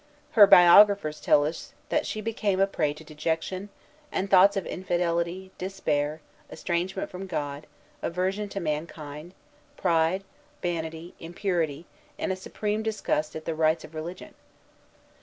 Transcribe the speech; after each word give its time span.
Her 0.31 0.47
biographers 0.47 1.19
tell 1.21 1.45
us 1.45 1.73
that 1.89 2.07
she 2.07 2.21
became 2.21 2.59
a 2.59 2.65
prey 2.65 2.91
to 2.91 3.03
dejection, 3.03 3.69
and 4.11 4.31
thoughts 4.31 4.57
of 4.57 4.65
infidelity, 4.65 5.51
despair, 5.59 6.21
estrangement 6.49 7.11
from 7.11 7.27
God, 7.27 7.67
aversion 8.01 8.49
to 8.49 8.59
mankind, 8.59 9.35
pride, 9.77 10.23
vanity, 10.63 11.13
impurity, 11.19 11.85
and 12.17 12.31
a 12.31 12.35
supreme 12.35 12.81
disgust 12.81 13.35
at 13.35 13.45
the 13.45 13.53
rites 13.53 13.83
of 13.83 13.93
religion. 13.93 14.33